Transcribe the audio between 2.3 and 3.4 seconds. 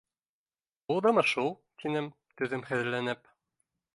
түҙемһеҙләнеп.